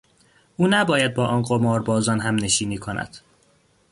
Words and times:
او 0.57 0.67
نباید 0.69 1.13
با 1.13 1.27
آن 1.27 1.41
قماربازان 1.41 2.19
همنشینی 2.19 2.77
کند. 2.77 3.17